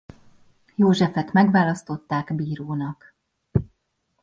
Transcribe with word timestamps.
Józsefet 0.75 1.31
meg 1.33 1.51
választották 1.51 2.35
bírónak. 2.35 3.15